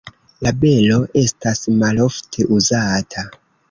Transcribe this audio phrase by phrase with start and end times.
[0.47, 3.33] La belo estas malofte uzata.